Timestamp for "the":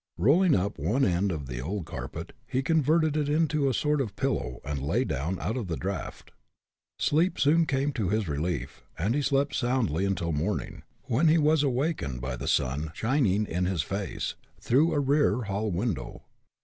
1.45-1.61, 5.67-5.77, 12.35-12.47